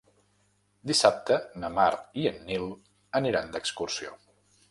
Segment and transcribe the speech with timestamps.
[0.91, 1.91] Dissabte na Mar
[2.23, 2.67] i en Nil
[3.21, 4.17] aniran d'excursió.